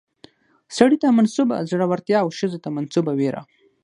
[0.77, 3.43] سړي ته منسوبه زړورتيا او ښځې ته منسوبه ويره